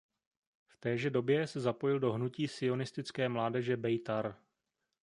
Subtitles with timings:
[0.67, 4.35] V téže době se zapojil do hnutí sionistické mládeže Bejtar.